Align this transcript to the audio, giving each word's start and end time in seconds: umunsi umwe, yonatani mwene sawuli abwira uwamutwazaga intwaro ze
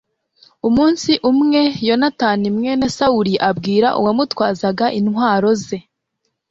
umunsi 0.67 1.11
umwe, 1.31 1.61
yonatani 1.87 2.47
mwene 2.57 2.85
sawuli 2.97 3.33
abwira 3.49 3.87
uwamutwazaga 3.99 4.85
intwaro 4.99 5.49
ze 5.65 5.79